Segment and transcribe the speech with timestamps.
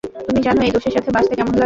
[0.27, 1.59] তুমি জানো এই দোষের সাথে বাঁচতে কেমন লাগে?